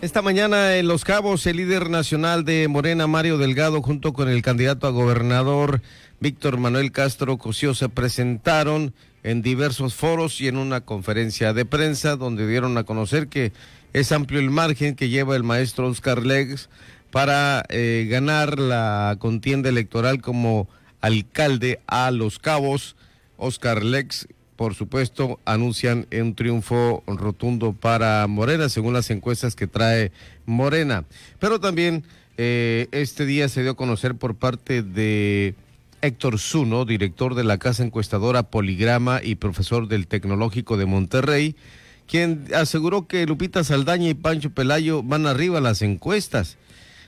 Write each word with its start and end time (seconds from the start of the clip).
Esta 0.00 0.22
mañana 0.22 0.76
en 0.76 0.86
Los 0.86 1.04
Cabos, 1.04 1.44
el 1.46 1.56
líder 1.56 1.90
nacional 1.90 2.44
de 2.44 2.68
Morena, 2.68 3.08
Mario 3.08 3.36
Delgado, 3.36 3.82
junto 3.82 4.12
con 4.12 4.28
el 4.28 4.42
candidato 4.42 4.86
a 4.86 4.90
gobernador, 4.90 5.82
Víctor 6.20 6.56
Manuel 6.56 6.92
Castro 6.92 7.36
Cosío, 7.36 7.74
se 7.74 7.88
presentaron 7.88 8.94
en 9.24 9.42
diversos 9.42 9.96
foros 9.96 10.40
y 10.40 10.46
en 10.46 10.56
una 10.56 10.82
conferencia 10.82 11.52
de 11.52 11.64
prensa 11.64 12.14
donde 12.14 12.46
dieron 12.46 12.78
a 12.78 12.84
conocer 12.84 13.26
que 13.26 13.52
es 13.92 14.12
amplio 14.12 14.38
el 14.38 14.50
margen 14.50 14.94
que 14.94 15.08
lleva 15.08 15.34
el 15.34 15.42
maestro 15.42 15.88
Oscar 15.88 16.24
Lex 16.24 16.68
para 17.10 17.64
eh, 17.68 18.06
ganar 18.08 18.60
la 18.60 19.16
contienda 19.18 19.68
electoral 19.68 20.22
como 20.22 20.68
alcalde 21.00 21.80
a 21.88 22.12
Los 22.12 22.38
Cabos. 22.38 22.94
Oscar 23.36 23.84
Lex 23.84 24.28
por 24.58 24.74
supuesto, 24.74 25.38
anuncian 25.44 26.08
un 26.10 26.34
triunfo 26.34 27.04
rotundo 27.06 27.74
para 27.74 28.26
Morena, 28.26 28.68
según 28.68 28.92
las 28.92 29.08
encuestas 29.08 29.54
que 29.54 29.68
trae 29.68 30.10
Morena. 30.46 31.04
Pero 31.38 31.60
también 31.60 32.02
eh, 32.38 32.88
este 32.90 33.24
día 33.24 33.48
se 33.48 33.62
dio 33.62 33.70
a 33.70 33.76
conocer 33.76 34.16
por 34.16 34.34
parte 34.34 34.82
de 34.82 35.54
Héctor 36.02 36.40
Zuno, 36.40 36.84
director 36.86 37.36
de 37.36 37.44
la 37.44 37.58
casa 37.58 37.84
encuestadora 37.84 38.50
Poligrama 38.50 39.20
y 39.22 39.36
profesor 39.36 39.86
del 39.86 40.08
Tecnológico 40.08 40.76
de 40.76 40.86
Monterrey, 40.86 41.54
quien 42.08 42.46
aseguró 42.52 43.06
que 43.06 43.26
Lupita 43.26 43.62
Saldaña 43.62 44.08
y 44.08 44.14
Pancho 44.14 44.50
Pelayo 44.50 45.04
van 45.04 45.28
arriba 45.28 45.60
las 45.60 45.82
encuestas. 45.82 46.56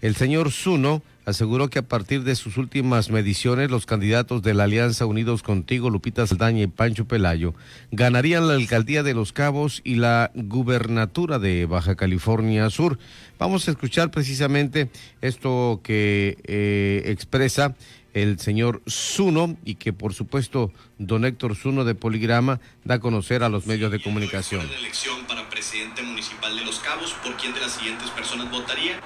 El 0.00 0.14
señor 0.14 0.52
Zuno 0.52 1.02
aseguró 1.24 1.68
que 1.68 1.78
a 1.78 1.88
partir 1.88 2.24
de 2.24 2.34
sus 2.34 2.56
últimas 2.56 3.10
mediciones, 3.10 3.70
los 3.70 3.86
candidatos 3.86 4.42
de 4.42 4.54
la 4.54 4.64
Alianza 4.64 5.06
Unidos 5.06 5.42
Contigo, 5.42 5.90
Lupita 5.90 6.26
Saldaña 6.26 6.62
y 6.62 6.66
Pancho 6.66 7.06
Pelayo, 7.06 7.54
ganarían 7.90 8.48
la 8.48 8.54
alcaldía 8.54 9.02
de 9.02 9.14
Los 9.14 9.32
Cabos 9.32 9.80
y 9.84 9.96
la 9.96 10.30
gubernatura 10.34 11.38
de 11.38 11.66
Baja 11.66 11.96
California 11.96 12.68
Sur. 12.70 12.98
Vamos 13.38 13.68
a 13.68 13.70
escuchar 13.70 14.10
precisamente 14.10 14.90
esto 15.20 15.80
que 15.82 16.38
eh, 16.44 17.02
expresa 17.06 17.74
el 18.14 18.38
señor 18.38 18.82
Zuno 18.88 19.56
y 19.64 19.76
que 19.76 19.92
por 19.92 20.14
supuesto 20.14 20.70
don 20.98 21.24
Héctor 21.24 21.56
Zuno 21.56 21.84
de 21.84 21.94
Poligrama 21.94 22.60
da 22.84 22.96
a 22.96 23.00
conocer 23.00 23.42
a 23.42 23.48
los 23.48 23.66
medios 23.66 23.90
de 23.90 24.02
comunicación. 24.02 24.66
La 24.70 24.78
elección 24.78 25.24
para 25.26 25.48
presidente 25.48 26.02
municipal 26.02 26.54
de 26.56 26.64
Los 26.64 26.80
Cabos, 26.80 27.14
¿por 27.22 27.36
quién 27.36 27.54
de 27.54 27.60
las 27.60 27.72
siguientes 27.72 28.10
personas 28.10 28.50
votaría? 28.50 29.00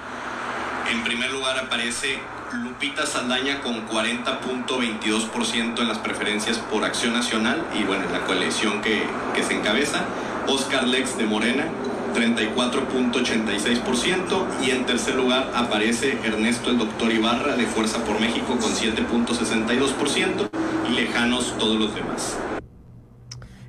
En 0.91 1.03
primer 1.03 1.31
lugar 1.31 1.59
aparece 1.59 2.19
Lupita 2.53 3.05
Saldaña 3.05 3.59
con 3.61 3.85
40.22% 3.87 5.81
en 5.81 5.87
las 5.87 5.97
preferencias 5.97 6.59
por 6.59 6.85
Acción 6.85 7.11
Nacional 7.13 7.65
y 7.77 7.83
bueno, 7.83 8.05
en 8.05 8.13
la 8.13 8.23
coalición 8.25 8.81
que, 8.81 9.03
que 9.35 9.43
se 9.43 9.53
encabeza. 9.53 10.05
Oscar 10.47 10.87
Lex 10.87 11.17
de 11.17 11.25
Morena, 11.25 11.67
34.86% 12.15 14.45
y 14.65 14.71
en 14.71 14.85
tercer 14.85 15.15
lugar 15.15 15.51
aparece 15.55 16.17
Ernesto 16.23 16.69
el 16.69 16.77
Doctor 16.77 17.11
Ibarra 17.11 17.57
de 17.57 17.65
Fuerza 17.65 18.05
por 18.05 18.21
México 18.21 18.57
con 18.57 18.71
7.62% 18.71 20.49
y 20.89 20.93
lejanos 20.93 21.57
todos 21.57 21.77
los 21.77 21.93
demás. 21.93 22.37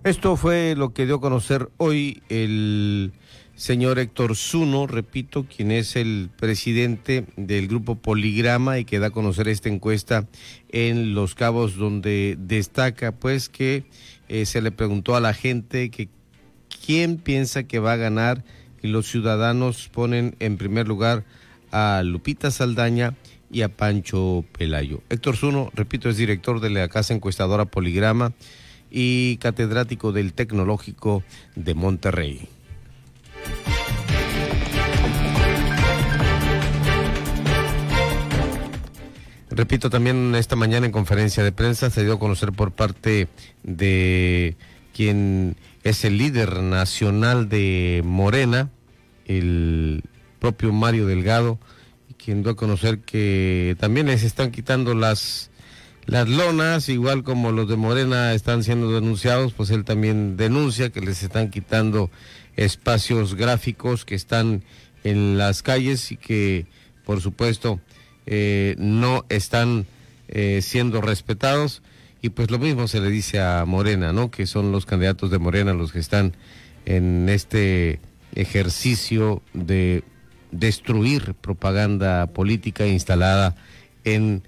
Esto 0.05 0.37
fue 0.37 0.77
lo 0.77 0.95
que 0.95 1.05
dio 1.05 1.17
a 1.17 1.21
conocer 1.21 1.69
hoy 1.79 2.23
el 2.29 3.13
señor 3.59 3.99
Héctor 3.99 4.37
Zuno, 4.37 4.87
repito, 4.87 5.45
quien 5.45 5.73
es 5.73 5.97
el 5.97 6.31
presidente 6.39 7.27
del 7.37 7.67
grupo 7.67 7.97
Poligrama 7.97 8.79
y 8.79 8.85
que 8.85 9.01
da 9.01 9.09
a 9.09 9.11
conocer 9.11 9.49
esta 9.49 9.69
encuesta 9.69 10.29
en 10.71 11.13
Los 11.13 11.35
Cabos, 11.35 11.75
donde 11.75 12.37
destaca 12.39 13.11
pues 13.11 13.49
que 13.49 13.85
eh, 14.29 14.47
se 14.47 14.63
le 14.63 14.71
preguntó 14.71 15.17
a 15.17 15.21
la 15.21 15.35
gente 15.35 15.91
que 15.91 16.09
quién 16.87 17.17
piensa 17.17 17.65
que 17.65 17.81
va 17.81 17.95
a 17.95 17.97
ganar 17.97 18.45
y 18.81 18.87
los 18.87 19.09
ciudadanos 19.09 19.89
ponen 19.89 20.37
en 20.39 20.57
primer 20.57 20.87
lugar 20.87 21.25
a 21.73 22.03
Lupita 22.05 22.53
Saldaña 22.53 23.17
y 23.51 23.63
a 23.63 23.77
Pancho 23.77 24.45
Pelayo. 24.57 25.03
Héctor 25.11 25.37
Zuno, 25.37 25.71
repito, 25.75 26.09
es 26.09 26.17
director 26.17 26.61
de 26.61 26.71
la 26.71 26.89
casa 26.89 27.13
encuestadora 27.13 27.65
Poligrama 27.65 28.35
y 28.89 29.37
catedrático 29.39 30.13
del 30.13 30.33
Tecnológico 30.33 31.25
de 31.57 31.75
Monterrey. 31.75 32.49
Repito, 39.59 39.91
también 39.91 40.37
esta 40.37 40.55
mañana 40.55 40.87
en 40.87 40.93
conferencia 40.93 41.43
de 41.43 41.51
prensa 41.51 41.91
se 41.91 42.05
dio 42.05 42.13
a 42.13 42.19
conocer 42.21 42.53
por 42.53 42.71
parte 42.71 43.27
de 43.65 44.57
quien 44.95 45.57
es 45.83 46.05
el 46.05 46.17
líder 46.17 46.63
nacional 46.63 47.49
de 47.49 48.03
Morena, 48.05 48.71
el 49.25 50.05
propio 50.39 50.73
Mario 50.73 51.09
Delgado, 51.09 51.59
quien 52.25 52.45
dio 52.45 52.53
a 52.53 52.57
conocer 52.57 53.01
que 53.01 53.75
también 53.81 54.07
les 54.07 54.23
están 54.23 54.53
quitando 54.53 54.95
las, 54.95 55.51
las 56.07 56.29
lonas, 56.29 56.89
igual 56.89 57.25
como 57.25 57.51
los 57.51 57.69
de 57.69 57.75
Morena 57.75 58.35
están 58.35 58.63
siendo 58.63 58.93
denunciados, 58.93 59.55
pues 59.55 59.71
él 59.71 59.85
también 59.85 60.37
denuncia 60.37 60.91
que 60.91 61.01
les 61.01 61.25
están 61.25 61.51
quitando 61.51 62.13
espacios 62.55 63.35
gráficos 63.35 64.05
que 64.05 64.15
están 64.15 64.63
en 65.03 65.37
las 65.37 65.65
calles 65.65 66.13
y 66.13 66.17
que, 66.17 66.67
por 67.05 67.21
supuesto, 67.21 67.81
eh, 68.31 68.75
no 68.77 69.25
están 69.31 69.87
eh, 70.29 70.61
siendo 70.63 71.01
respetados. 71.01 71.83
Y 72.21 72.29
pues 72.29 72.51
lo 72.51 72.59
mismo 72.59 72.87
se 72.89 73.01
le 73.01 73.09
dice 73.09 73.41
a 73.41 73.65
Morena, 73.65 74.13
¿no? 74.13 74.31
Que 74.31 74.47
son 74.47 74.71
los 74.71 74.85
candidatos 74.85 75.31
de 75.31 75.39
Morena 75.39 75.73
los 75.73 75.93
que 75.93 75.99
están 75.99 76.37
en 76.85 77.31
este 77.31 78.01
ejercicio 78.35 79.41
de 79.55 80.05
destruir 80.51 81.35
propaganda 81.35 82.27
política 82.27 82.87
instalada 82.87 83.57
en, 84.05 84.43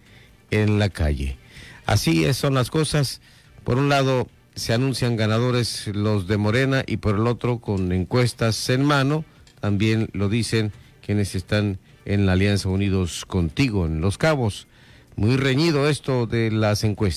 en 0.50 0.78
la 0.78 0.90
calle. 0.90 1.38
Así 1.86 2.32
son 2.34 2.54
las 2.54 2.70
cosas. 2.70 3.22
Por 3.64 3.78
un 3.78 3.88
lado, 3.88 4.28
se 4.54 4.74
anuncian 4.74 5.16
ganadores 5.16 5.86
los 5.86 6.26
de 6.26 6.36
Morena 6.36 6.84
y 6.86 6.98
por 6.98 7.14
el 7.14 7.26
otro, 7.26 7.60
con 7.60 7.92
encuestas 7.92 8.68
en 8.68 8.84
mano, 8.84 9.24
también 9.60 10.10
lo 10.12 10.28
dicen 10.28 10.72
quienes 11.10 11.34
están 11.34 11.80
en 12.04 12.24
la 12.24 12.34
Alianza 12.34 12.68
Unidos 12.68 13.24
Contigo, 13.26 13.84
en 13.84 14.00
Los 14.00 14.16
Cabos. 14.16 14.68
Muy 15.16 15.36
reñido 15.36 15.88
esto 15.88 16.28
de 16.28 16.52
las 16.52 16.84
encuestas. 16.84 17.08